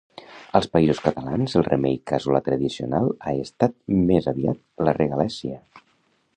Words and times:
Als 0.59 0.67
Països 0.75 1.01
Catalans 1.07 1.53
el 1.59 1.65
remei 1.67 1.99
casolà 2.13 2.41
tradicional 2.49 3.11
ha 3.33 3.37
estat 3.43 3.79
més 4.11 4.33
aviat 4.35 4.85
la 4.89 4.99
regalèssia. 5.03 5.63